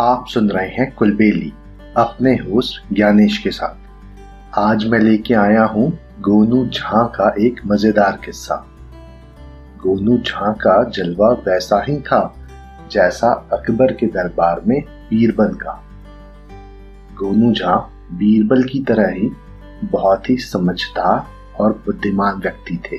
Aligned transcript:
आप 0.00 0.24
सुन 0.28 0.50
रहे 0.50 0.68
हैं 0.68 0.94
कुलबेली, 0.94 1.52
अपने 1.96 2.30
होस्ट 2.34 2.94
ज्ञानेश 2.94 3.38
के 3.38 3.50
साथ। 3.50 4.58
आज 4.58 4.86
मैं 4.86 4.98
लेके 4.98 5.34
आया 5.34 5.64
हूँ 5.64 5.98
गोनू 6.20 6.66
झा 6.66 7.02
का 7.06 7.34
एक 7.38 7.60
मज़ेदार 7.66 8.20
किस्सा। 8.24 8.54
गोनू 9.82 10.18
झा 10.18 10.52
का 10.52 10.90
जलवा 10.90 11.28
वैसा 11.28 11.84
ही 11.88 12.00
था, 12.00 12.34
जैसा 12.90 13.32
अकबर 13.52 13.92
के 13.92 14.06
दरबार 14.06 14.60
में 14.60 14.80
बीरबल 14.82 15.54
का। 15.54 15.82
गोनू 17.14 17.52
झा 17.52 17.76
बीरबल 18.12 18.64
की 18.64 18.84
तरह 18.84 19.12
ही 19.12 19.30
बहुत 19.84 20.30
ही 20.30 20.36
समझदार 20.36 21.26
और 21.60 21.82
बुद्धिमान 21.86 22.34
व्यक्ति 22.34 22.80
थे। 22.84 22.98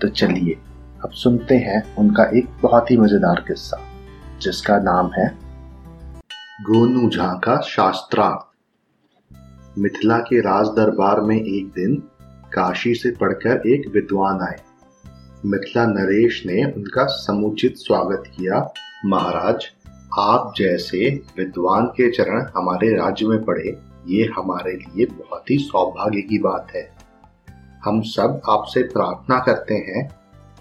तो 0.00 0.08
चलिए, 0.08 0.58
अब 1.04 1.10
सुनते 1.10 1.58
हैं 1.58 1.96
उनका 1.96 2.30
एक 2.34 2.48
बहुत 2.62 2.90
ही 2.90 2.96
मज़ेदार 2.96 3.44
किस्सा, 3.48 3.80
जिसका 4.40 4.78
नाम 4.78 5.10
है 5.12 5.47
गोनू 6.60 7.10
झा 7.10 7.32
का 7.34 7.60
शास्त्रार्थ 7.60 8.54
मिथिला 9.78 10.18
के 10.18 10.40
राज 10.40 10.66
दरबार 10.66 11.20
में 11.20 11.36
एक 11.36 11.66
दिन 11.66 11.94
काशी 12.52 12.94
से 12.94 13.10
पढ़कर 13.10 13.68
एक 13.68 13.88
विद्वान 13.94 14.40
आए। 14.40 14.56
मिथिला 15.46 15.86
नरेश 15.86 16.42
ने 16.46 16.64
उनका 16.64 17.04
समुचित 17.04 17.74
स्वागत 17.76 18.22
किया, 18.26 18.72
महाराज, 19.06 19.66
आप 20.18 20.52
जैसे 20.56 21.22
विद्वान 21.38 21.86
के 21.86 22.10
चरण 22.10 22.46
हमारे 22.56 22.96
राज्य 22.96 23.26
में 23.26 23.44
पढ़े, 23.44 23.78
ये 24.06 24.30
हमारे 24.36 24.72
लिए 24.72 25.06
बहुत 25.06 25.50
ही 25.50 25.58
सौभाग्य 25.58 26.20
की 26.20 26.38
बात 26.38 26.66
है। 26.74 26.90
हम 27.84 28.02
सब 28.02 28.40
आपसे 28.48 28.82
प्रार्थना 28.82 29.38
करते 29.38 29.74
हैं 29.74 30.08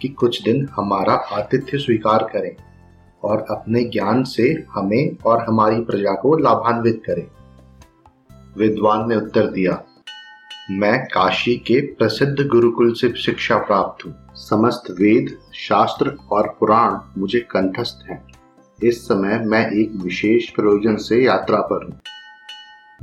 कि 0.01 0.07
कुछ 0.07 0.43
दिन 0.43 0.69
हमारा 0.75 1.13
आतिथ्य 1.13 1.77
स्वीकार 1.77 2.29
करें। 2.33 2.66
और 3.23 3.45
अपने 3.49 3.83
ज्ञान 3.83 4.23
से 4.23 4.65
हमें 4.71 5.17
और 5.25 5.43
हमारी 5.43 5.81
प्रजा 5.81 6.13
को 6.13 6.37
लाभान्वित 6.37 7.01
करें। 7.05 7.25
विद्वान 8.57 9.09
ने 9.09 9.15
उत्तर 9.15 9.47
दिया, 9.47 9.83
मैं 10.71 11.05
काशी 11.05 11.55
के 11.57 11.79
प्रसिद्ध 11.81 12.47
गुरुकुल 12.47 12.93
से 12.93 13.13
शिक्षा 13.15 13.57
प्राप्त 13.57 14.05
हूँ। 14.05 14.13
समस्त 14.35 14.91
वेद, 14.91 15.37
शास्त्र 15.53 16.17
और 16.31 16.47
पुराण 16.59 16.97
मुझे 17.17 17.39
कंठस्थ 17.39 18.09
हैं। 18.09 18.25
इस 18.83 19.03
समय 19.07 19.39
मैं 19.39 19.71
एक 19.71 19.91
विशेष 19.95 20.49
प्रयोजन 20.49 20.95
से 20.95 21.23
यात्रा 21.23 21.59
पर 21.61 21.85
हूँ। 21.85 21.99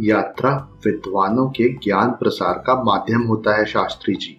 यात्रा 0.01 0.51
विद्वानों 0.87 1.49
के 1.49 1.69
ज्ञान 1.75 2.11
प्रसार 2.11 2.62
का 2.67 2.83
माध्यम 2.83 3.23
होता 3.23 3.56
है 3.56 3.65
शास्त्री 3.65 4.15
जी, 4.15 4.37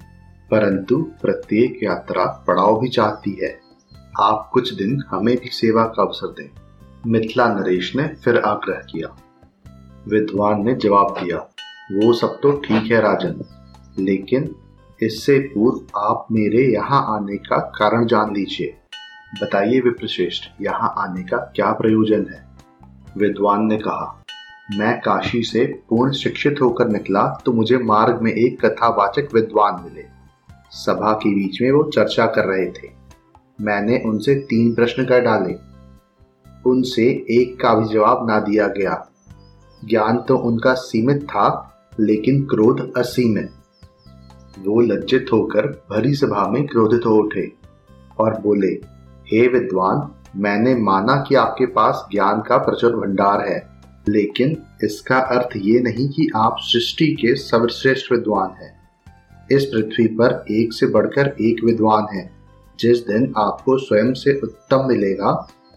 परंतु 0.51 0.97
प्रत्येक 1.21 1.79
यात्रा 1.83 2.25
पड़ाव 2.47 2.79
भी 2.79 2.89
चाहती 2.89 3.37
है। 3.43 3.64
आप 4.19 4.49
कुछ 4.53 4.73
दिन 4.73 5.01
हमें 5.09 5.35
भी 5.37 5.49
सेवा 5.49 5.83
का 5.85 6.03
अवसर 6.03 6.27
दें। 6.33 6.49
मिथिला 7.07 7.47
नरेश 7.53 7.95
ने 7.95 8.07
फिर 8.23 8.37
आग्रह 8.37 8.77
किया। 8.91 9.15
विद्वान 10.07 10.63
ने 10.63 10.73
जवाब 10.75 11.15
दिया, 11.19 11.37
वो 11.93 12.13
सब 12.13 12.39
तो 12.43 12.51
ठीक 12.57 12.91
है 12.91 13.01
राजन, 13.01 13.43
लेकिन 13.99 14.55
इससे 15.01 15.37
पूर्व 15.39 15.99
आप 15.99 16.27
मेरे 16.31 16.63
यहाँ 16.65 17.03
आने 17.09 17.37
का 17.39 17.57
कारण 17.75 18.05
जान 18.05 18.33
लीजिए। 18.33 18.75
बताइए 19.41 19.79
विप्रश्रेष्ठ, 19.79 20.43
यहाँ 20.61 20.93
आने 20.97 21.23
का 21.23 21.37
क्या 21.55 21.71
प्रयोजन 21.73 22.25
है? 22.33 22.43
विद्वान 23.17 23.65
ने 23.65 23.77
कहा, 23.77 24.23
मैं 24.77 24.99
काशी 24.99 25.43
से 25.43 25.65
पूर्ण 25.89 26.11
शिक्षित 26.13 26.61
होकर 26.61 26.87
निकला 26.87 27.27
तो 27.45 27.53
मुझे 27.53 27.77
मार्ग 27.77 28.21
में 28.21 28.31
एक 28.31 28.65
कथावाचक 28.65 29.33
विद्वान 29.33 29.81
मिले। 29.83 30.05
सभा 30.71 31.13
के 31.13 31.29
बीच 31.29 31.61
में 31.61 31.71
वो 31.71 31.83
चर्चा 31.85 32.25
कर 32.25 32.45
रहे 32.45 32.65
थे। 32.67 33.04
मैंने 33.61 34.01
उनसे 34.05 34.35
तीन 34.35 34.75
प्रश्न 34.75 35.05
कर 35.05 35.21
डाले। 35.21 35.55
उनसे 36.69 37.03
एक 37.31 37.61
का 37.61 37.73
भी 37.73 37.93
जवाब 37.93 38.29
ना 38.29 38.39
दिया 38.39 38.67
गया। 38.67 39.09
ज्ञान 39.85 40.17
तो 40.17 40.37
उनका 40.37 40.73
सीमित 40.73 41.23
था, 41.23 41.77
लेकिन 41.99 42.45
क्रोध 42.45 42.93
असीमित। 42.97 43.51
वो 44.59 44.81
लज्जित 44.81 45.25
होकर 45.33 45.65
भरी 45.65 46.15
सभा 46.15 46.47
में 46.47 46.67
क्रोधित 46.67 47.01
हो 47.05 47.15
उठे 47.15 47.53
और 48.19 48.41
बोले, 48.41 48.71
हे 49.27 49.47
विद्वान, 49.47 50.11
मैंने 50.39 50.75
माना 50.75 51.23
कि 51.27 51.35
आपके 51.35 51.65
पास 51.65 52.07
ज्ञान 52.11 52.41
का 52.41 52.57
प्रचुर 52.57 52.95
भंडार 52.95 53.47
है, 53.47 53.69
लेकिन 54.09 54.57
इसका 54.83 55.17
अर्थ 55.17 55.49
ये 55.57 55.79
नहीं 55.79 56.09
कि 56.09 56.31
आप 56.35 56.55
सृष्टि 56.59 57.07
के 57.07 57.35
सर्वश्रेष्ठ 57.35 58.11
विद्वान 58.11 58.49
हैं। 58.49 58.75
इस 59.51 59.65
पृथ्वी 59.65 60.07
पर 60.07 60.45
एक 60.51 60.73
से 60.73 60.87
बढ़कर 60.87 61.35
एक 61.41 61.63
विद्वान 61.63 62.15
है। 62.15 62.34
जिस 62.79 63.05
दिन 63.07 63.33
आपको 63.37 63.77
स्वयं 63.77 64.13
से 64.13 64.39
उत्तम 64.43 64.85
मिलेगा, 64.87 65.31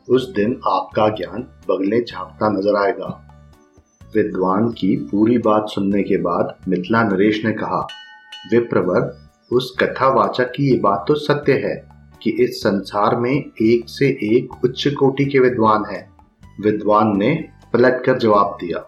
उस 0.08 0.28
दिन 0.34 0.60
आपका 0.68 1.08
ज्ञान 1.08 1.42
बगले 1.68 2.00
झांकता 2.00 2.48
नज़र 2.50 2.76
आएगा। 2.76 3.08
विद्वान 4.12 4.68
की 4.70 4.94
पूरी 5.10 5.38
बात 5.38 5.68
सुनने 5.68 6.02
के 6.02 6.16
बाद 6.16 6.54
मिथिला 6.68 7.02
नरेश 7.02 7.44
ने 7.44 7.52
कहा, 7.52 7.86
विप्रवर, 8.52 9.12
उस 9.50 9.74
कथावाचक 9.80 10.52
की 10.52 10.70
ये 10.70 10.78
बात 10.80 11.04
तो 11.08 11.14
सत्य 11.16 11.52
है 11.58 11.74
कि 12.22 12.30
इस 12.44 12.60
संसार 12.62 13.16
में 13.16 13.30
एक 13.30 13.88
से 13.88 14.06
एक 14.26 14.64
उच्च 14.64 14.86
कोटि 14.94 15.24
के 15.24 15.38
विद्वान 15.38 15.84
हैं। 15.90 16.02
विद्वान 16.60 17.16
ने 17.16 17.32
पलट 17.72 18.02
कर 18.04 18.18
जवाब 18.18 18.56
दिया, 18.60 18.78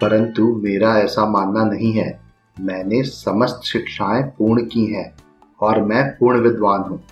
परंतु 0.00 0.54
मेरा 0.64 0.96
ऐसा 0.98 1.26
मानना 1.26 1.64
नहीं 1.64 1.92
है। 1.92 2.18
मैंने 2.56 3.02
समस्त 3.04 3.60
शिक्षाएँ 3.64 4.22
पूर्ण 4.38 4.62
की 4.64 4.84
हैं 4.86 5.12
और 5.60 5.80
मैं 5.82 6.04
पूर्ण 6.10 6.40
विद्वान 6.40 6.80
हूँ। 6.80 7.02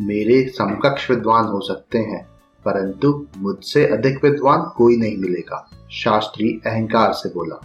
मेरे 0.00 0.48
समकक्ष 0.48 1.10
विद्वान 1.10 1.44
हो 1.44 1.60
सकते 1.60 1.98
हैं, 1.98 2.24
परंतु 2.64 3.26
मुझसे 3.38 3.86
अधिक 3.86 4.24
विद्वान 4.24 4.62
कोई 4.76 4.96
नहीं 4.96 5.16
मिलेगा, 5.16 5.70
शास्त्री 5.92 6.60
अहंकार 6.66 7.12
से 7.12 7.28
बोला। 7.28 7.60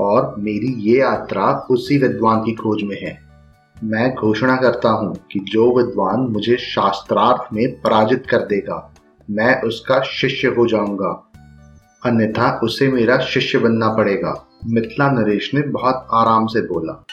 और 0.00 0.34
मेरी 0.38 0.90
ये 0.90 0.98
यात्रा 0.98 1.66
उसी 1.70 1.98
विद्वान 1.98 2.40
की 2.40 2.54
खोज 2.54 2.82
में 2.82 2.96
है। 3.02 3.18
मैं 3.84 4.14
घोषणा 4.14 4.56
करता 4.56 4.88
हूँ 4.88 5.16
कि 5.32 5.40
जो 5.40 5.76
विद्वान 5.76 6.20
मुझे 6.20 6.56
शास्त्रार्थ 6.56 7.52
में 7.52 7.80
पराजित 7.80 8.26
कर 8.26 8.38
देगा, 8.38 8.94
मैं 9.30 9.62
उसका 9.62 10.00
शिष्य 10.00 10.48
हो 10.48 10.66
जाऊँगा। 10.66 11.32
अन्यथा 12.04 12.60
उसे 12.62 12.88
मेरा 12.88 13.18
शिष्य 13.18 13.58
बनना 13.58 13.88
पड़ेगा, 13.88 14.46
मिथिला 14.66 15.10
नरेश 15.10 15.50
ने 15.54 15.62
बहुत 15.62 16.06
आराम 16.12 16.46
से 16.46 16.60
बोला। 16.60 17.04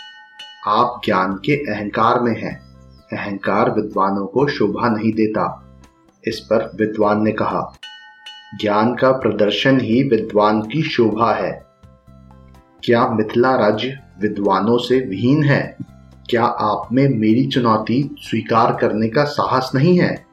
आप 0.68 1.02
ज्ञान 1.06 1.34
के 1.34 1.56
अहंकार 1.74 2.20
में 2.20 2.42
हैं। 2.42 2.73
अहंकार 3.14 3.72
विद्वानों 3.72 4.26
को 4.26 4.48
शोभा 4.48 4.90
नहीं 4.90 5.14
देता। 5.14 5.64
इस 6.28 6.40
पर 6.40 6.72
विद्वान 6.76 7.24
ने 7.24 7.32
कहा, 7.32 7.74
ज्ञान 8.62 8.96
का 8.96 9.12
प्रदर्शन 9.12 9.80
ही 9.80 10.04
विद्वान 10.04 10.62
की 10.62 10.84
शोभा 10.84 11.34
है। 11.34 11.66
क्या 12.84 13.08
मिथिला 13.08 13.56
राज्य 13.56 14.00
विद्वानों 14.22 14.78
से 14.78 15.00
विहीन 15.00 15.44
है? 15.44 15.78
क्या 16.30 16.44
आप 16.44 16.90
में 16.92 17.10
मेरी 17.10 17.48
चुनौती 17.48 18.16
स्वीकार 18.20 18.78
करने 18.82 19.10
का 19.10 19.24
साहस 19.24 19.72
नहीं 19.76 20.00
है? 20.00 20.26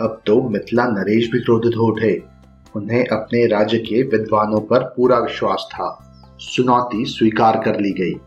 अब 0.00 0.22
तो 0.26 0.48
मिथिला 0.48 0.84
नरेश 0.84 1.30
भी 1.32 1.38
क्रोधित 1.38 1.72
हो 1.76 1.82
उठे। 1.82 2.22
उन्हें 2.76 3.06
अपने 3.06 3.46
राज्य 3.46 3.78
के 3.78 4.02
विद्वानों 4.02 4.60
पर 4.60 4.78
पूरा 4.78 5.18
विश्वास 5.18 5.68
था। 5.72 6.08
चुनौती 6.54 7.04
स्वीकार 7.04 7.62
कर 7.64 7.80
ली 7.80 7.92
गई। 7.92 8.20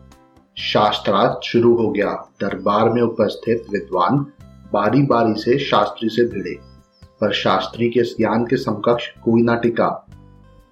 शास्त्रार्थ 0.56 1.46
शुरू 1.46 1.74
हो 1.76 1.90
गया। 1.90 2.10
दरबार 2.40 2.88
में 2.88 3.02
उपस्थित 3.02 3.66
विद्वान 3.72 4.18
बारी 4.72 5.02
बारी 5.02 5.34
से 5.34 5.58
शास्त्री 5.58 6.08
से 6.08 6.24
भिड़े, 6.24 6.54
पर 7.20 7.32
शास्त्री 7.32 7.88
के 7.88 8.02
ज्ञान 8.02 8.44
के 8.44 8.56
समकक्ष 8.56 9.08
कोई 9.24 9.42
ना 9.42 9.54
टिका। 9.54 9.86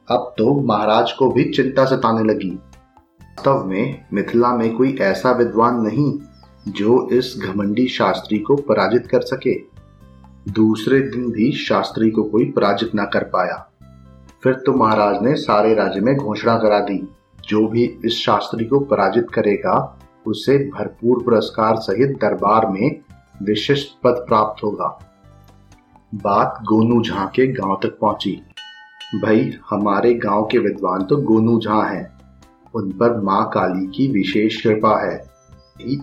अब 0.08 0.34
तो 0.38 0.54
महाराज 0.60 1.12
को 1.12 1.30
भी 1.30 1.44
चिंता 1.44 1.84
सताने 1.84 2.32
लगी। 2.32 2.50
वास्तव 2.50 3.64
में 3.64 4.04
मिथिला 4.12 4.54
में 4.56 4.76
कोई 4.76 4.96
ऐसा 5.00 5.32
विद्वान 5.32 5.80
नहीं, 5.80 6.18
जो 6.68 7.08
इस 7.08 7.34
घमंडी 7.44 7.86
शास्त्री 7.88 8.38
को 8.38 8.56
पराजित 8.56 9.06
कर 9.06 9.20
सके। 9.20 9.54
दूसरे 10.52 11.00
दिन 11.00 11.30
भी 11.30 11.52
शास्त्री 11.52 12.10
को 12.10 12.22
कोई 12.22 12.50
पराजित 12.50 12.94
ना 12.94 13.04
कर 13.04 13.24
पाया। 13.24 13.70
फिर 14.42 14.52
तो 14.52 14.72
महाराज 14.72 15.22
ने 15.22 15.34
सारे 15.34 15.74
राज्य 15.74 16.00
में 16.00 16.16
घोषणा 16.16 16.58
करा 16.58 16.80
दी। 16.80 17.13
जो 17.48 17.68
भी 17.68 17.98
इस 18.04 18.12
शास्त्री 18.12 18.64
को 18.64 18.80
पराजित 18.80 19.26
करेगा, 19.34 19.98
उसे 20.26 20.58
भरपूर 20.58 21.22
पुरस्कार 21.22 21.76
सहित 21.76 22.08
दरबार 22.08 22.68
में 22.68 23.00
विशिष्ट 23.42 23.88
पद 24.04 24.24
प्राप्त 24.28 24.64
होगा। 24.64 24.98
बात 26.14 26.58
गोनू 26.62 27.02
झा 27.02 27.24
के 27.24 27.46
गाँव 27.46 27.80
तक 27.82 27.98
पहुँची। 28.00 28.42
भाई, 29.14 29.52
हमारे 29.70 30.14
गाँव 30.14 30.48
के 30.50 30.58
विद्वान 30.58 31.04
तो 31.04 31.16
गोनू 31.16 31.60
झा 31.60 31.82
हैं। 31.86 32.18
उन 32.74 32.90
पर 32.90 33.20
माँ 33.20 33.50
काली 33.54 33.86
की 33.86 34.12
विशेष 34.12 34.62
कृपा 34.62 35.06
है। 35.06 35.34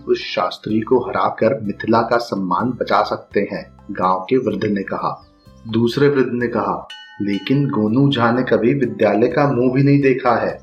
उस 0.08 0.18
शास्त्री 0.18 0.80
को 0.80 0.98
हराकर 0.98 1.60
मिथिला 1.60 2.02
का 2.02 2.16
सम्मान 2.16 2.70
बचा 2.70 3.02
सकते 3.02 3.48
हैं, 3.52 3.72
गाँव 3.90 4.26
के 4.30 4.36
वृद्ध 4.36 4.64
ने 4.64 4.82
कहा। 4.82 5.24
दूसरे 5.68 6.08
वृद्ध 6.08 6.30
ने 6.32 6.48
कहा, 6.48 6.88
लेकिन 7.22 7.70
गोनू 7.70 8.10
झा 8.10 8.32
ने 8.32 8.42
कभी 8.42 8.74
विद्यालय 8.74 9.28
का 9.28 9.52
मुँह 9.52 9.72
भी 9.72 9.82
नहीं 9.82 10.00
देखा 10.00 10.36
है। 10.36 10.61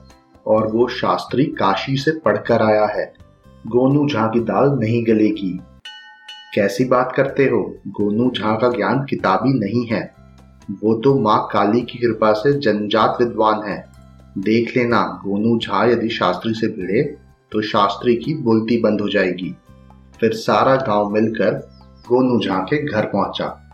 और 0.50 0.68
वो 0.68 0.88
शास्त्री 0.88 1.46
काशी 1.46 1.98
से 1.98 2.12
पढ़कर 2.12 2.62
आया 2.62 2.86
है। 2.86 3.14
गोनू 3.68 4.08
झा 4.08 4.28
की 4.28 4.40
दाल 4.40 4.70
नहीं 4.80 5.04
गलेगी। 5.08 5.60
कैसी 6.56 6.86
बात 6.86 7.14
करते 7.16 7.44
हो? 7.44 7.76
गोनू 7.88 8.32
झा 8.32 8.56
का 8.56 8.70
ज्ञान 8.70 9.06
किताबी 9.10 9.60
नहीं 9.60 9.86
है। 9.88 10.16
वो 10.84 10.94
तो 10.94 11.20
माँ 11.20 11.48
काली 11.52 11.82
की 11.82 11.98
कृपा 11.98 12.34
से 12.34 12.60
जनजात 12.60 13.18
विद्वान 13.22 13.64
है। 13.64 13.90
देख 14.38 14.78
लेना, 14.78 15.22
गोनू 15.26 15.60
झा 15.60 15.86
यदि 15.86 16.10
शास्त्री 16.10 16.54
से 16.54 16.68
भिड़े 16.68 17.18
तो 17.52 17.62
शास्त्री 17.62 18.16
की 18.16 18.34
बोलती 18.34 18.82
बंद 18.82 19.02
हो 19.02 19.10
जाएगी। 19.10 19.56
फिर 20.20 20.32
सारा 20.32 20.76
गाँव 20.76 21.10
मिलकर 21.10 21.70
गोनू 22.10 22.40
झा 22.40 22.56
के 22.56 22.92
घर 22.92 23.06
पहुँचा 23.06 23.72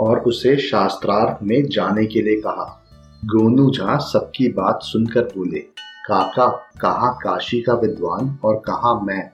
और 0.00 0.18
उसे 0.20 0.56
शास्त्रार्थ 0.56 1.42
में 1.42 1.66
जाने 1.66 2.06
के 2.06 2.22
लिए 2.22 2.36
कहा। 2.36 2.82
गोनू 3.24 3.70
झा 3.70 3.96
सबकी 3.96 4.48
बात 4.48 4.78
सुनकर 4.82 5.22
बोले। 5.22 5.72
काका, 6.08 6.48
कहा 6.80 7.08
काशी 7.08 7.60
का 7.60 7.74
विद्वान 7.74 8.38
और 8.44 8.56
कहा 8.56 9.00
मैं। 9.00 9.30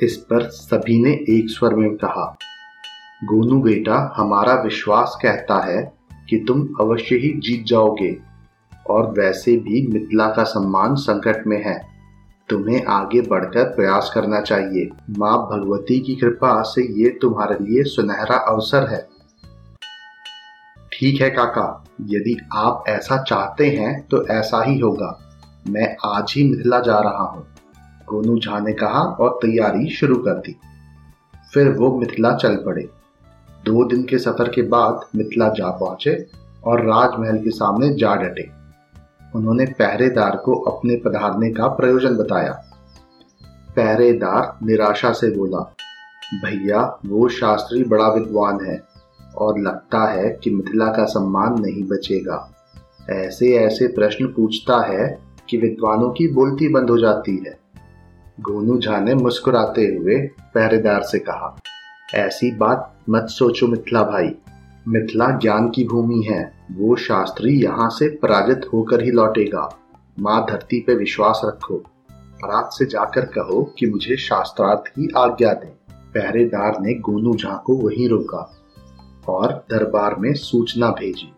इस 0.00 0.16
पर 0.16 0.48
सभी 0.48 1.02
ने 1.02 1.10
एक 1.10 1.50
स्वर 1.50 1.74
में 1.74 1.96
कहा, 1.96 2.36
गोनू 3.24 3.62
बेटा, 3.62 4.14
हमारा 4.16 4.54
विश्वास 4.54 5.18
कहता 5.22 5.64
है 5.64 5.92
कि 6.30 6.44
तुम 6.48 6.68
अवश्य 6.80 7.16
ही 7.16 7.40
जीत 7.40 7.64
जाओगे 7.66 8.18
और 8.90 9.10
वैसे 9.10 9.56
भी 9.56 9.86
मिथिला 9.86 10.28
का 10.28 10.44
सम्मान 10.44 10.94
संकट 10.94 11.46
में 11.46 11.64
है। 11.64 11.86
तुम्हें 12.48 12.84
आगे 12.84 13.20
बढ़कर 13.20 13.64
प्रयास 13.64 14.10
करना 14.14 14.40
चाहिए। 14.40 14.90
माँ 15.18 15.38
भगवती 15.38 16.00
की 16.00 16.14
कृपा 16.14 16.62
से 16.62 17.02
ये 17.02 17.18
तुम्हारे 17.22 17.64
लिए 17.64 17.82
सुनहरा 17.82 18.36
अवसर 18.36 18.88
है। 18.88 19.13
ठीक 20.94 21.20
है 21.22 21.28
काका, 21.30 21.84
यदि 22.00 22.36
आप 22.54 22.84
ऐसा 22.88 23.22
चाहते 23.22 23.68
हैं 23.70 24.06
तो 24.08 24.22
ऐसा 24.28 24.62
ही 24.64 24.78
होगा। 24.78 25.18
मैं 25.68 25.96
आज 26.06 26.32
ही 26.36 26.44
मिथिला 26.50 26.80
जा 26.80 26.98
रहा 26.98 27.24
हूँ। 27.24 27.46
गोनू 28.08 28.38
झा 28.38 28.58
ने 28.58 28.72
कहा 28.72 29.00
और 29.20 29.38
तैयारी 29.42 29.90
शुरू 29.90 30.16
कर 30.16 30.38
दी। 30.38 30.56
फिर 31.54 31.68
वो 31.68 31.98
मिथिला 31.98 32.34
चल 32.36 32.56
पड़े। 32.56 32.82
दो 33.64 33.84
दिन 33.84 34.04
के 34.04 34.18
सफ़र 34.18 34.48
के 34.48 34.62
बाद 34.62 35.00
मिथिला 35.16 35.48
जा 35.48 35.70
पहुँचे 35.70 36.14
और 36.64 36.84
राजमहल 36.84 37.38
के 37.38 37.50
सामने 37.50 37.94
जा 37.94 38.14
डटे। 38.14 38.48
उन्होंने 39.34 39.66
पहरेदार 39.78 40.36
को 40.36 40.54
अपने 40.70 40.96
पधारने 40.96 41.50
का 41.50 41.68
प्रयोजन 41.68 42.16
बताया। 42.16 42.52
पहरेदार 43.76 44.66
निराशा 44.66 45.12
से 45.12 45.36
बोला, 45.36 45.58
भैया, 46.34 46.80
वो 47.06 47.28
शास्त्री 47.28 47.84
बड़ा 47.84 48.08
विद्वान 48.08 48.64
है। 48.66 48.82
और 49.38 49.58
लगता 49.58 50.10
है 50.10 50.38
कि 50.44 50.50
मिथिला 50.50 50.86
का 50.86 51.04
सम्मान 51.04 51.60
नहीं 51.60 51.82
बचेगा। 51.82 52.50
ऐसे 53.10 53.56
ऐसे 53.56 53.86
प्रश्न 53.86 54.26
पूछता 54.26 54.76
है 54.86 55.18
कि 55.48 55.56
विद्वानों 55.56 56.10
की 56.10 56.28
बोलती 56.28 56.68
बंद 56.68 56.90
हो 56.90 56.98
जाती 56.98 57.36
है। 57.46 57.58
गोनू 58.40 58.78
झा 58.78 59.00
ने 59.00 59.14
मुस्कुराते 59.14 59.86
हुए 59.86 60.16
पहरेदार 60.54 61.02
से 61.02 61.18
कहा, 61.18 61.56
ऐसी 62.14 62.50
बात 62.50 62.94
मत 63.10 63.26
सोचो 63.28 63.66
मिथिला 63.66 64.02
भाई। 64.02 64.34
मिथिला 64.88 65.30
ज्ञान 65.30 65.70
की 65.70 65.84
भूमि 65.84 66.22
है। 66.22 66.52
वो 66.72 66.96
शास्त्री 66.96 67.62
यहाँ 67.62 67.88
से 67.90 68.08
पराजित 68.08 68.60
होकर 68.72 69.02
ही 69.02 69.10
लौटेगा। 69.10 69.68
माँ 70.20 70.46
धरती 70.50 70.80
पे 70.80 70.94
विश्वास 70.94 71.40
रखो। 71.44 71.76
रात 72.44 72.70
से 72.72 72.86
जाकर 72.86 73.24
कहो 73.24 73.74
कि 73.78 73.86
मुझे 73.86 74.16
शास्त्रार्थ 74.16 74.88
की 74.88 75.08
आज्ञा 75.16 75.52
दे। 75.52 75.72
पहरेदार 76.14 76.80
ने 76.80 76.94
गोनू 76.94 77.34
झा 77.34 77.62
को 77.66 77.76
वहीं 77.76 78.08
रोका। 78.08 78.63
और 79.28 79.64
दरबार 79.70 80.14
में 80.14 80.34
सूचना 80.34 80.90
भेजी। 80.90 81.32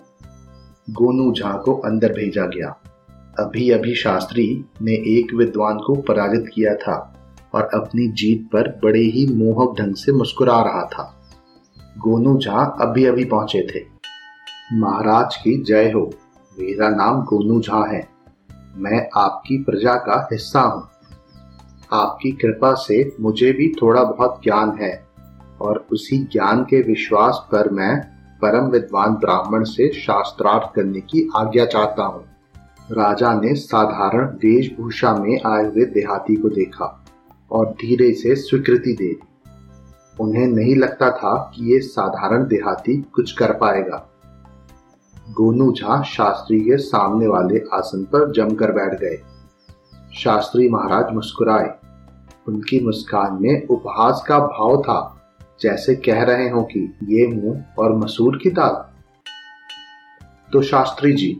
गोनू 0.90 1.32
झा 1.32 1.52
को 1.52 1.74
अंदर 1.74 2.12
भेजा 2.12 2.46
गया। 2.46 2.76
अभी 3.38 3.70
अभी 3.70 3.94
शास्त्री 3.94 4.64
ने 4.82 4.92
एक 4.92 5.34
विद्वान 5.34 5.78
को 5.78 5.94
पराजित 5.94 6.44
किया 6.54 6.74
था 6.74 7.14
और 7.54 7.62
अपनी 7.62 8.08
जीत 8.08 8.48
पर 8.52 8.80
बड़े 8.84 9.00
ही 9.00 9.26
मोहक 9.26 9.80
ढंग 9.80 9.94
से 9.94 10.12
मुस्कुरा 10.12 10.62
रहा 10.62 10.84
था। 10.84 11.22
गोनू 11.98 12.38
झा 12.38 12.58
अभी 12.80 13.04
अभी 13.04 13.24
पहुँचे 13.24 13.66
थे। 13.74 13.84
महाराज 14.72 15.36
की 15.36 15.62
जय 15.62 15.90
हो। 15.90 16.10
मेरा 16.58 16.88
नाम 16.88 17.22
गोनू 17.22 17.60
झा 17.60 17.86
है। 17.92 18.08
मैं 18.76 19.10
आपकी 19.16 19.62
प्रजा 19.62 19.94
का 19.94 20.28
हिस्सा 20.32 20.60
हूँ। 20.60 20.88
आपकी 21.92 22.30
कृपा 22.30 22.74
से 22.74 23.16
मुझे 23.20 23.52
भी 23.52 23.74
थोड़ा 23.82 24.04
बहुत 24.04 24.40
ज्ञान 24.44 24.78
है। 24.80 25.05
और 25.60 25.86
उसी 25.92 26.18
ज्ञान 26.18 26.62
के 26.62 26.82
विश्वास 26.82 27.48
पर 27.52 27.70
मैं 27.70 28.00
परम 28.42 28.70
विद्वान 28.70 29.14
ब्राह्मण 29.14 29.64
से 29.64 29.92
शास्त्रार्थ 29.92 30.74
करने 30.74 31.00
की 31.00 31.30
आज्ञा 31.36 31.64
चाहता 31.64 32.04
हूँ। 32.04 32.24
राजा 32.92 33.40
ने 33.40 33.54
साधारण 33.54 34.26
वेशभूषा 34.26 35.14
में 35.14 35.40
आए 35.46 35.64
हुए 35.64 35.84
देहाती 35.84 36.36
को 36.36 36.48
देखा 36.48 37.04
और 37.50 37.66
धीरे 37.66 38.12
से 38.12 38.34
स्वीकृति 38.34 38.92
दे 38.92 39.12
दी। 39.14 39.20
उन्हें 40.20 40.46
नहीं 40.46 40.76
लगता 40.76 41.10
था 41.10 41.52
कि 41.54 41.74
ये 41.74 41.80
साधारण 41.80 42.46
देहाती 42.46 43.02
कुछ 43.02 43.32
कर 43.32 43.52
पाएगा। 43.52 44.10
गोनू 45.30 45.72
झा 45.72 46.02
शास्त्री 46.02 46.60
के 46.60 46.76
सामने 46.76 47.26
वाले 47.26 47.58
आसन 47.72 48.04
पर 48.04 48.32
जमकर 48.32 48.72
बैठ 48.72 49.00
गए। 49.00 49.22
शास्त्री 50.14 50.68
महाराज 50.68 51.12
मुस्कुराए। 51.12 51.74
उनकी 52.48 52.80
मुस्कान 52.80 53.38
में 53.42 53.66
उपहास 53.66 54.24
का 54.28 54.38
भाव 54.38 54.82
था। 54.82 55.15
जैसे 55.60 55.94
कह 55.94 56.22
रहे 56.22 56.48
हो 56.50 56.62
कि 56.62 56.94
ये 57.02 57.26
मुँह 57.26 57.64
और 57.78 57.96
मसूर 57.96 58.38
की 58.42 58.50
दाल। 58.50 58.96
तो 60.52 60.62
शास्त्री 60.62 61.12
जी, 61.12 61.38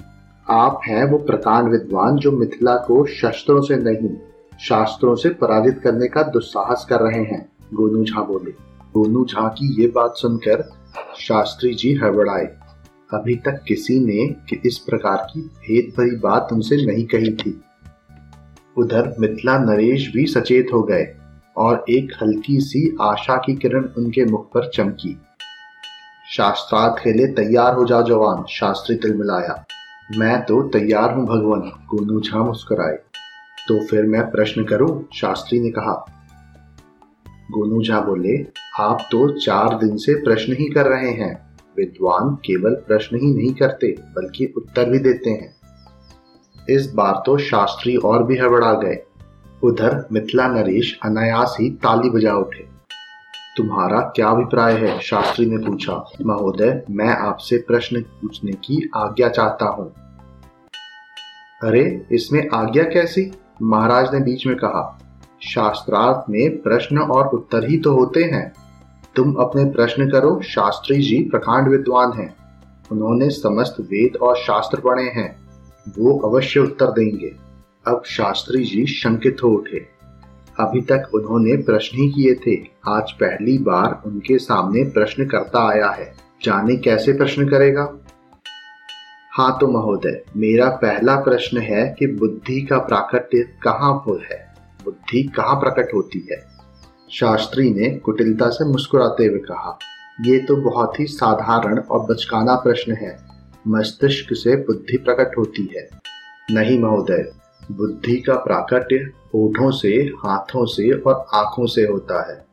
आप 0.50 0.80
हैं 0.86 1.04
वो 1.04 1.18
प्रकांड 1.18 1.68
विद्वान 1.68 2.16
जो 2.16 2.32
मिथिला 2.32 2.76
को 2.76 3.06
शस्त्रों 3.06 3.60
से 3.60 3.76
नहीं, 3.76 4.16
शास्त्रों 4.60 5.14
से 5.14 5.28
पराजित 5.28 5.80
करने 5.84 6.08
का 6.08 6.22
दुस्साहस 6.22 6.86
कर 6.88 7.00
रहे 7.00 7.24
हैं। 7.24 7.52
गोनू 7.74 8.04
झा 8.04 8.22
बोले। 8.22 8.50
गोनू 8.94 9.24
झा 9.24 9.48
की 9.48 9.82
ये 9.82 9.88
बात 9.88 10.14
सुनकर 10.16 10.70
शास्त्री 11.18 11.74
जी 11.74 11.94
हड़बड़ाए। 11.94 12.56
अभी 13.14 13.36
तक 13.36 13.64
किसी 13.68 14.00
ने 14.00 14.28
कि 14.28 14.62
इस 14.66 14.78
प्रकार 14.78 15.16
की 15.34 15.40
भेद 15.40 15.92
भरी 15.98 16.16
बात 16.16 16.48
उनसे 16.52 16.86
नहीं 16.86 17.06
कही 17.06 17.34
थी। 17.34 17.60
उधर 18.76 19.14
मिथिला 19.20 19.58
नरेश 19.58 20.12
भी 20.12 20.26
सचेत 20.26 20.68
हो 20.72 20.82
गए। 20.82 21.14
और 21.56 21.84
एक 21.90 22.12
हल्की 22.22 22.60
सी 22.60 22.96
आशा 23.00 23.36
की 23.36 23.54
किरण 23.54 23.84
उनके 23.98 24.24
मुख 24.24 24.52
पर 24.52 24.70
चमकी। 24.74 25.20
शास्त्रार्थ 26.36 27.04
के 27.04 27.12
लिए 27.12 27.26
तैयार 27.26 27.74
हो 27.74 27.84
जाओ 27.84 28.02
जवान, 28.02 28.44
शास्त्री 28.44 28.96
तिल 28.96 29.14
मिलाया। 29.14 29.64
मैं 30.18 30.42
तो 30.42 30.62
तैयार 30.62 31.14
हूँ 31.14 31.26
भगवान 31.26 31.60
गोनू 31.60 32.20
झा 32.20 32.38
मुस्कुराए। 32.44 32.98
तो 33.68 33.86
फिर 33.86 34.04
मैं 34.04 34.30
प्रश्न 34.30 34.64
करूँ? 34.64 35.08
शास्त्री 35.14 35.60
ने 35.60 35.70
कहा। 35.70 36.12
गोनू 37.50 37.82
झा 37.82 38.00
बोले, 38.00 38.46
आप 38.80 38.98
तो 39.00 39.40
चार 39.40 39.78
दिन 39.78 39.96
से 39.96 40.14
प्रश्न 40.14 40.52
ही 40.52 40.70
कर 40.70 40.86
रहे 40.86 41.10
हैं। 41.10 41.46
विद्वान 41.76 42.34
केवल 42.34 42.74
प्रश्न 42.74 43.16
ही 43.16 43.34
नहीं 43.34 43.54
करते, 43.54 43.96
बल्कि 44.00 44.54
उत्तर 44.56 44.90
भी 44.90 44.98
देते 44.98 45.30
हैं। 45.30 45.56
इस 46.70 46.92
बार 46.94 47.22
तो 47.26 47.38
शास्त्री 47.38 47.96
और 47.96 48.22
भी 48.22 48.36
हड़बड़ा 48.36 48.72
गए। 48.72 49.05
उधर 49.66 50.08
मिथिला 50.12 50.48
नरेश 50.48 50.98
अनायास 51.04 51.56
ही 51.60 51.70
ताली 51.70 52.10
बजा 52.10 52.34
उठे। 52.34 52.68
तुम्हारा 53.56 54.00
क्या 54.00 54.28
अभिप्राय 54.28 54.74
है? 54.74 55.00
शास्त्री 55.00 55.46
ने 55.46 55.66
पूछा। 55.66 55.92
महोदय, 56.26 56.82
मैं 56.90 57.08
आपसे 57.08 57.56
प्रश्न 57.56 58.00
पूछने 58.00 58.52
की 58.52 58.90
आज्ञा 58.96 59.28
चाहता 59.28 59.66
हूँ। 59.66 59.92
अरे, 61.62 62.06
इसमें 62.12 62.48
आज्ञा 62.54 62.84
कैसी? 62.84 63.32
महाराज 63.62 64.14
ने 64.14 64.20
बीच 64.20 64.46
में 64.46 64.56
कहा। 64.56 64.98
शास्त्रार्थ 65.42 66.30
में 66.30 66.62
प्रश्न 66.62 66.98
और 66.98 67.26
उत्तर 67.26 67.68
ही 67.68 67.78
तो 67.78 67.94
होते 67.94 68.22
हैं। 68.22 68.52
तुम 69.16 69.34
अपने 69.34 69.64
प्रश्न 69.64 70.10
करो। 70.10 70.40
शास्त्री 70.42 71.02
जी 71.02 71.28
प्रकांड 71.30 71.68
विद्वान 71.68 72.12
हैं। 72.12 72.36
उन्होंने 72.92 73.30
समस्त 73.30 73.76
वेद 73.80 74.16
और 74.16 74.36
शास्त्र 74.36 74.80
पढ़े 74.80 75.04
हैं। 75.04 75.46
वो 75.98 76.18
अवश्य 76.18 76.60
उत्तर 76.60 76.86
देंगे। 76.86 77.46
अब 77.86 78.02
शास्त्री 78.06 78.64
जी 78.64 78.86
शंकित 78.86 79.36
हो 79.42 79.48
उठे। 79.48 79.86
अभी 80.60 80.80
तक 80.80 81.10
उन्होंने 81.14 81.56
प्रश्न 81.56 81.98
ही 81.98 82.08
किए 82.10 82.34
थे। 82.34 82.56
आज 82.88 83.12
पहली 83.12 83.58
बार 83.58 84.02
उनके 84.06 84.38
सामने 84.38 84.82
प्रश्न 84.84 85.26
करता 85.26 85.68
आया 85.70 85.90
है। 85.90 86.14
जाने 86.42 86.76
कैसे 86.76 87.12
प्रश्न 87.12 87.48
करेगा? 87.48 87.82
हाँ 89.32 89.58
तो 89.60 89.68
महोदय, 89.68 90.22
मेरा 90.36 90.68
पहला 90.70 91.16
प्रश्न 91.16 91.58
है 91.58 91.94
कि 91.98 92.06
बुद्धि 92.06 92.60
का 92.62 92.78
प्राकट्य 92.78 93.42
कहाँ 93.62 94.04
है? 94.30 94.54
बुद्धि 94.84 95.22
कहाँ 95.22 95.56
प्रकट 95.56 95.94
होती 95.94 96.28
है? 96.32 96.42
शास्त्री 97.10 97.70
ने 97.70 97.90
कुटिलता 97.90 98.48
से 98.48 98.64
मुस्कुराते 98.64 99.26
हुए 99.26 99.38
कहा, 99.38 99.78
ये 100.20 100.38
तो 100.38 100.56
बहुत 100.56 101.00
ही 101.00 101.06
साधारण 101.06 101.78
और 101.78 102.00
बचकाना 102.00 102.54
प्रश्न 102.54 102.92
है। 102.92 103.18
मस्तिष्क 103.68 104.26
से 104.32 104.56
बुद्धि 104.56 104.96
प्रकट 104.96 105.38
होती 105.38 105.68
है। 105.76 105.88
नहीं 106.50 106.78
महोदय 106.78 107.32
बुद्धि 107.72 108.16
का 108.16 108.34
प्राकट्य 108.34 108.96
होठों 109.34 109.70
से, 109.70 109.88
हाथों 109.88 110.64
से 110.66 110.90
और 110.90 111.26
आँखों 111.34 111.66
से 111.66 111.82
होता 111.82 112.20
है। 112.30 112.44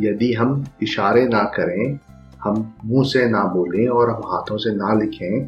यदि 0.00 0.32
हम 0.32 0.64
इशारे 0.82 1.26
ना 1.26 1.42
करें, 1.56 1.98
हम 2.42 2.74
मुँह 2.84 3.04
से 3.04 3.26
ना 3.30 3.44
बोलें 3.44 3.86
और 3.88 4.10
हम 4.10 4.22
हाथों 4.26 4.56
से 4.56 4.74
ना 4.74 4.92
लिखें 4.94 5.46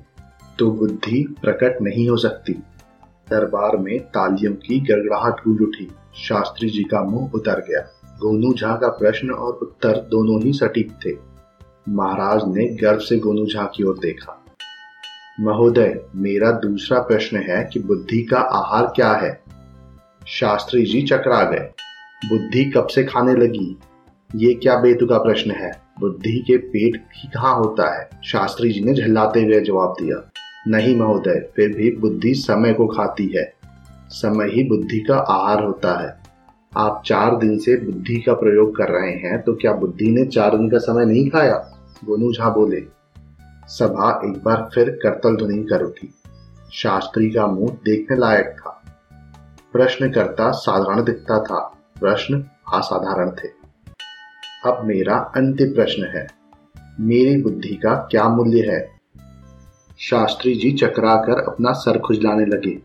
तो 0.58 0.70
बुद्धि 0.70 1.22
प्रकट 1.42 1.82
नहीं 1.82 2.08
हो 2.08 2.16
सकती। 2.16 2.52
दरबार 3.30 3.76
में 3.76 3.98
तालियों 4.00 4.52
की 4.54 4.80
गड़गड़ाहट 4.80 5.44
गूंज 5.44 5.60
उठी। 5.60 5.88
शास्त्री 6.16 6.68
जी 6.68 6.82
का 6.82 7.02
मुँह 7.02 7.30
उतर 7.34 7.60
गया। 7.60 7.80
गोनू 8.20 8.52
झा 8.52 8.74
का 8.76 8.88
प्रश्न 8.88 9.30
और 9.30 9.58
उत्तर 9.62 9.98
दोनों 10.10 10.42
ही 10.42 10.52
सटीक 10.52 10.92
थे। 11.06 11.12
महाराज 11.88 12.42
ने 12.46 12.66
गर्व 12.68 12.98
से 12.98 13.18
गोनू 13.18 13.46
झा 13.46 13.64
की 13.64 13.82
ओर 13.82 13.98
देखा। 13.98 14.44
महोदय, 15.40 16.00
मेरा 16.16 16.50
दूसरा 16.50 16.98
प्रश्न 16.98 17.36
है 17.36 17.70
कि 17.72 17.80
बुद्धि 17.80 18.22
का 18.22 18.38
आहार 18.38 18.92
क्या 18.96 19.12
है? 19.12 19.40
शास्त्री 20.26 20.84
जी 20.84 21.02
चकरा 21.02 21.44
गए। 21.44 21.70
बुद्धि 22.28 22.64
कब 22.64 22.86
से 22.86 23.04
खाने 23.04 23.32
लगी? 23.32 23.78
ये 24.36 24.54
क्या 24.54 24.76
बेतुका 24.76 25.18
प्रश्न 25.18 25.50
है? 25.50 25.80
बुद्धि 26.00 26.44
के 26.46 26.56
पेट 26.56 27.04
ही 27.16 27.28
कहाँ 27.34 27.56
होता 27.56 27.98
है? 27.98 28.10
शास्त्री 28.24 28.72
जी 28.72 28.80
ने 28.80 28.94
झल्लाते 28.94 29.42
हुए 29.42 29.60
जवाब 29.60 29.94
दिया। 30.02 30.30
नहीं 30.68 30.96
महोदय, 30.96 31.48
फिर 31.56 31.68
भी 31.68 31.96
बुद्धि 31.96 32.34
समय 32.34 32.72
को 32.72 32.86
खाती 32.86 33.26
है। 33.36 33.54
समय 34.08 34.46
ही 34.48 34.64
बुद्धि 34.64 35.00
का 35.00 35.16
आहार 35.16 35.64
होता 35.64 36.06
है। 36.06 36.18
आप 36.76 37.02
चार 37.06 37.36
दिन 37.36 37.58
से 37.58 37.76
बुद्धि 37.76 38.16
का 38.16 38.32
प्रयोग 38.32 38.76
कर 38.76 38.88
रहे 38.88 39.12
हैं 39.12 39.42
तो 39.42 39.54
क्या 39.54 39.72
बुद्धि 39.72 40.10
ने 40.10 40.24
चार 40.24 40.56
दिन 40.56 40.70
का 40.70 40.78
समय 40.78 41.04
नहीं 41.04 41.30
खाया? 41.30 41.54
गोनू 42.04 42.32
झा 42.32 42.50
बोले। 42.50 42.97
सभा 43.68 44.20
एक 44.24 44.44
बार 44.44 44.70
फिर 44.74 44.90
करतल 44.90 45.36
ध्वनि 45.36 45.64
कर 45.64 45.82
उठी। 45.82 46.14
शास्त्री 46.72 47.30
का 47.30 47.46
मुँह 47.46 47.78
देखने 47.84 48.16
लायक 48.16 48.46
था। 48.46 48.82
प्रश्नकर्ता 49.72 50.50
साधारण 50.50 51.04
दिखता 51.04 51.42
था। 51.42 51.78
प्रश्न 52.00 52.44
असाधारण 52.74 53.30
थे। 53.30 53.48
अब 54.70 54.84
मेरा 54.84 55.16
अंतिम 55.16 55.74
प्रश्न 55.74 56.04
है। 56.04 56.26
मेरी 57.00 57.42
बुद्धि 57.42 57.74
का 57.74 58.08
क्या 58.10 58.28
मूल्य 58.28 58.60
है? 58.60 58.90
शास्त्री 59.98 60.54
जी 60.54 60.72
चकराकर 60.72 61.38
अपना 61.38 61.72
सर 61.72 61.98
खुजलाने 61.98 62.46
लगे। 62.46 62.78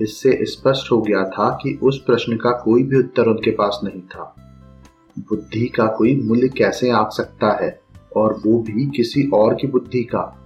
इससे 0.00 0.38
स्पष्ट 0.42 0.92
हो 0.92 1.00
गया 1.00 1.24
था 1.24 1.50
कि 1.50 1.78
उस 1.82 2.04
प्रश्न 2.04 2.36
का 2.36 2.50
कोई 2.50 2.82
भी 2.82 2.98
उत्तर 2.98 3.26
उनके 3.26 3.50
पास 3.50 3.80
नहीं 3.84 4.00
था। 4.00 4.34
बुद्धि 5.18 5.66
का 5.66 5.86
कोई 5.86 6.22
मूल्य 6.22 6.48
कैसे 6.48 6.90
आ 6.90 7.08
सकता 7.08 7.64
है? 7.64 7.80
और 8.16 8.42
वो 8.46 8.58
भी 8.58 8.90
किसी 8.96 9.30
और 9.34 9.54
की 9.54 9.66
बुद्धि 9.66 10.02
का। 10.02 10.36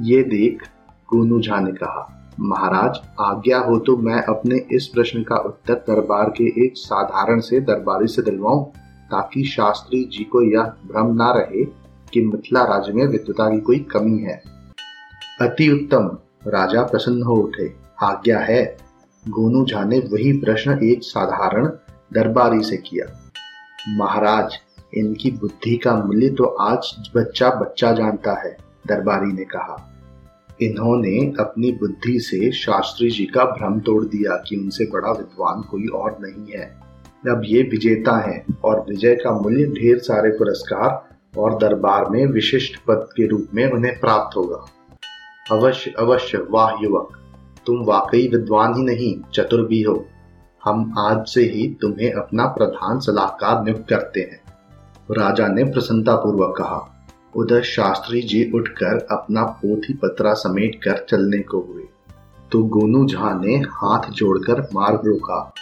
ये 0.00 0.22
देख 0.22 0.62
गोनू 1.14 1.40
झा 1.40 1.60
ने 1.60 1.72
कहा, 1.72 2.14
महाराज, 2.40 3.00
आज्ञा 3.20 3.58
हो 3.58 3.78
तो 3.78 3.96
मैं 3.96 4.22
अपने 4.22 4.66
इस 4.72 4.86
प्रश्न 4.86 5.22
का 5.22 5.36
उत्तर 5.36 5.74
दरबार 5.74 6.30
के 6.30 6.64
एक 6.64 6.72
साधारण 6.76 7.40
से 7.40 7.60
दरबारी 7.60 8.06
से 8.06 8.22
दिलवाऊं, 8.22 8.64
ताकि 9.10 9.44
शास्त्री 9.44 10.04
जी 10.04 10.24
को 10.24 10.42
यह 10.42 10.62
भ्रम 10.62 11.14
ना 11.14 11.32
रहे 11.32 11.64
कि 12.12 12.20
मिथिला 12.20 12.64
राज्य 12.64 12.92
में 12.92 13.06
विद्वता 13.06 13.50
की 13.50 13.60
कोई 13.60 13.78
कमी 13.78 14.18
है। 14.18 14.42
अति 15.40 15.70
उत्तम, 15.70 16.18
राजा 16.50 16.82
प्रसन्न 16.82 17.22
हो 17.22 17.34
उठे। 17.34 17.74
आज्ञा 18.02 18.38
है। 18.38 18.78
गोनू 19.28 19.64
झा 19.64 19.84
ने 19.84 19.98
वही 19.98 20.32
प्रश्न 20.32 20.78
एक 20.84 21.02
साधारण 21.02 21.66
दरबारी 22.12 22.62
से 22.62 22.76
किया। 22.76 23.30
महाराज 23.88 24.58
इनकी 24.96 25.30
बुद्धि 25.30 25.76
का 25.76 25.94
मूल्य 25.94 26.28
तो 26.30 26.44
आज 26.44 27.10
बच्चा 27.16 27.50
बच्चा 27.50 27.92
जानता 27.92 28.32
है, 28.42 28.56
दरबारी 28.86 29.32
ने 29.32 29.44
कहा। 29.44 29.94
इन्होंने 30.62 31.18
अपनी 31.40 31.72
बुद्धि 31.72 32.20
से 32.20 32.50
शास्त्री 32.52 33.10
जी 33.10 33.24
का 33.24 33.44
भ्रम 33.44 33.80
तोड़ 33.80 34.04
दिया 34.04 34.36
कि 34.48 34.56
उनसे 34.56 34.84
बड़ा 34.84 35.10
विद्वान 35.10 35.62
कोई 35.62 35.86
और 35.86 36.16
नहीं 36.20 36.52
है। 36.52 36.64
अब 37.30 37.42
ये 37.44 37.62
विजेता 37.62 38.16
हैं 38.30 38.44
और 38.64 38.80
विजय 38.88 39.14
का 39.14 39.30
मूल्य 39.40 39.66
ढेर 39.66 39.98
सारे 39.98 40.30
पुरस्कार 40.30 41.08
और 41.38 41.58
दरबार 41.58 42.08
में 42.10 42.26
विशिष्ट 42.26 42.80
पद 42.86 43.08
के 43.16 43.26
रूप 43.26 43.48
में 43.54 43.70
उन्हें 43.70 44.00
प्राप्त 44.00 44.36
होगा। 44.36 44.64
अवश्य 45.50 45.94
अवश्य, 45.98 46.38
वाह 46.50 46.82
युवक, 46.82 47.08
तुम 47.66 47.84
वाकई 47.84 48.28
विद्वान 48.28 48.74
ही 48.74 48.82
नहीं, 48.82 49.14
चतुर 49.34 49.66
भी 49.66 49.82
हो। 49.82 50.06
हम 50.64 50.94
आज 50.98 51.26
से 51.26 51.42
ही 51.42 51.78
तुम्हें 51.80 52.12
अपना 52.12 52.46
प्रधान 52.46 53.00
सलाहकार 53.00 53.64
नियुक्त 53.64 53.88
करते 53.88 54.20
हैं। 54.20 54.47
राजा 55.10 55.48
ने 55.48 55.64
प्रसन्नता 55.64 56.16
पूर्वक 56.16 56.54
कहा 56.58 57.08
उधर 57.36 57.62
शास्त्री 57.62 58.22
जी 58.22 58.50
उठकर 58.54 59.06
अपना 59.10 59.42
पोथी 59.44 59.94
पत्रा 59.94 60.34
समेट 60.34 60.74
कर 60.74 61.06
चलने 61.10 61.38
को 61.38 61.60
हुए। 61.60 61.82
तो 62.52 62.62
गोनू 62.62 63.06
झा 63.06 63.40
ने 63.40 63.54
हाथ 63.54 64.10
जोड़कर 64.10 64.60
मार्ग 64.74 65.00
रोका। 65.04 65.52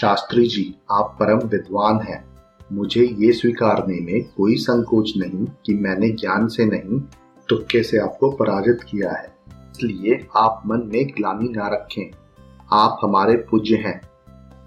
शास्त्री 0.00 0.48
जी 0.48 0.74
आप 0.92 1.16
परम 1.20 1.38
विद्वान 1.38 2.00
हैं। 2.00 2.24
मुझे 2.72 3.16
ये 3.18 3.32
स्वीकारने 3.32 4.00
में 4.00 4.24
कोई 4.24 4.54
संकोच 4.54 5.12
नहीं 5.16 5.46
कि 5.66 5.74
मैंने 5.74 6.10
ज्ञान 6.10 6.48
से 6.48 6.64
नहीं 6.64 7.00
तुक्के 7.48 7.82
से 7.82 7.98
आपको 7.98 8.30
पराजित 8.30 8.78
किया 8.88 9.12
है। 9.12 9.34
इसलिए 9.48 10.26
आप 10.36 10.62
मन 10.66 10.78
में 10.78 11.06
ग्लानी 11.06 11.48
ना 11.48 11.68
रखें। 11.68 12.10
आप 12.72 12.98
हमारे 13.04 13.36
पूज्य 13.36 13.76
हैं। 13.76 14.00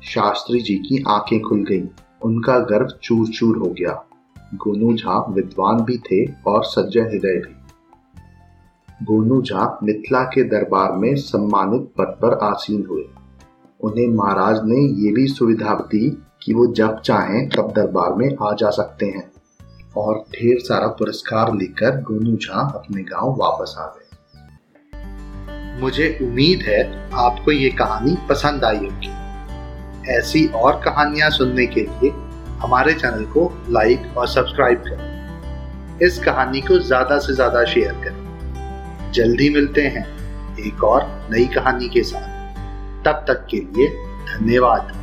शास्त्री 0.03 0.59
जी 0.59 0.75
की 0.75 1.03
आँखें 1.07 1.41
खुल 1.41 1.63
गईं, 1.63 1.87
उनका 2.21 2.59
गर्व 2.59 2.87
चूर 3.03 3.27
चूर 3.27 3.57
हो 3.57 3.65
गया। 3.65 4.07
गोनू 4.55 4.93
झा 4.93 5.25
विद्वान 5.29 5.77
भी 5.77 5.97
थे 5.97 6.33
और 6.47 6.63
सज्जन 6.63 7.01
हृदय 7.01 7.37
भी। 7.37 7.55
गोनू 9.05 9.41
झा 9.41 9.79
मिथिला 9.83 10.23
के 10.23 10.43
दरबार 10.43 10.91
में 10.91 11.15
सम्मानित 11.15 11.81
पद 11.97 12.17
पर 12.21 12.33
आसीन 12.33 12.85
हुए। 12.89 13.03
उन्हें 13.81 14.07
महाराज 14.07 14.59
ने 14.63 15.05
ये 15.05 15.11
भी 15.11 15.27
सुविधा 15.27 15.73
दी 15.73 16.23
कि 16.43 16.53
वो 16.53 16.67
जब 16.67 17.01
चाहें 17.01 17.49
तब 17.49 17.73
दरबार 17.75 18.13
में 18.13 18.35
आ 18.41 18.53
जा 18.53 18.69
सकते 18.69 19.05
हैं 19.05 19.31
और 19.97 20.15
ढेर 20.19 20.59
सारा 20.59 20.87
पुरस्कार 20.87 21.53
लेकर 21.53 22.01
गोनू 22.01 22.35
झा 22.35 22.61
अपने 22.75 23.03
गाँव 23.03 23.35
वापस 23.39 23.75
आ 23.79 23.85
गए। 23.85 24.01
मुझे 25.81 26.19
उम्मीद 26.21 26.59
है 26.61 27.09
आपको 27.13 27.51
ये 27.51 27.69
कहानी 27.69 28.17
पसंद 28.29 28.63
आई 28.63 28.77
होगी। 28.77 29.11
ऐसी 30.11 30.47
और 30.47 30.81
कहानियाँ 30.85 31.29
सुनने 31.29 31.65
के 31.65 31.81
लिए 31.81 32.20
हमारे 32.61 32.93
चैनल 32.93 33.25
को 33.25 33.51
लाइक 33.69 34.17
और 34.17 34.27
सब्सक्राइब 34.27 34.83
करें। 34.87 35.99
इस 35.99 36.17
कहानी 36.19 36.61
को 36.61 36.77
ज़्यादा 36.79 37.17
से 37.19 37.33
ज़्यादा 37.33 37.63
शेयर 37.65 37.93
करें। 38.03 39.11
जल्दी 39.11 39.49
मिलते 39.49 39.81
हैं 39.87 40.05
एक 40.59 40.83
और 40.83 41.05
नई 41.31 41.45
कहानी 41.45 41.89
के 41.89 42.03
साथ। 42.03 42.29
तब 43.05 43.25
तक 43.27 43.45
के 43.51 43.57
लिए 43.57 43.87
धन्यवाद। 44.27 44.93